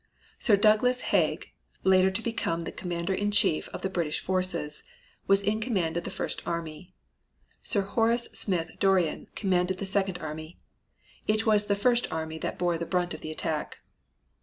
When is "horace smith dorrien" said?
7.83-9.27